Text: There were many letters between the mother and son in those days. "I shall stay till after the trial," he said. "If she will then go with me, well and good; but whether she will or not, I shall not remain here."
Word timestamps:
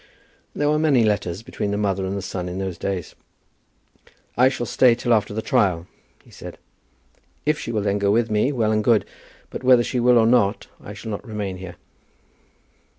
There 0.55 0.67
were 0.67 0.79
many 0.79 1.03
letters 1.03 1.43
between 1.43 1.69
the 1.69 1.77
mother 1.77 2.07
and 2.07 2.23
son 2.23 2.49
in 2.49 2.57
those 2.57 2.79
days. 2.79 3.13
"I 4.35 4.49
shall 4.49 4.65
stay 4.65 4.95
till 4.95 5.13
after 5.13 5.31
the 5.31 5.43
trial," 5.43 5.85
he 6.25 6.31
said. 6.31 6.57
"If 7.45 7.59
she 7.59 7.71
will 7.71 7.83
then 7.83 7.99
go 7.99 8.09
with 8.09 8.31
me, 8.31 8.51
well 8.51 8.71
and 8.71 8.83
good; 8.83 9.05
but 9.51 9.63
whether 9.63 9.83
she 9.83 9.99
will 9.99 10.17
or 10.17 10.25
not, 10.25 10.65
I 10.83 10.95
shall 10.95 11.11
not 11.11 11.23
remain 11.23 11.57
here." 11.57 11.75